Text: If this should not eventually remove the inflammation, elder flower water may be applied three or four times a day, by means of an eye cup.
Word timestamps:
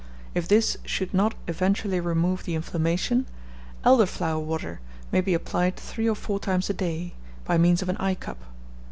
If 0.33 0.47
this 0.47 0.77
should 0.83 1.13
not 1.13 1.35
eventually 1.47 1.99
remove 1.99 2.43
the 2.43 2.55
inflammation, 2.55 3.27
elder 3.85 4.07
flower 4.07 4.39
water 4.39 4.79
may 5.11 5.21
be 5.21 5.35
applied 5.35 5.75
three 5.75 6.09
or 6.09 6.15
four 6.15 6.39
times 6.39 6.71
a 6.71 6.73
day, 6.73 7.13
by 7.45 7.59
means 7.59 7.83
of 7.83 7.89
an 7.89 7.97
eye 7.97 8.15
cup. 8.15 8.41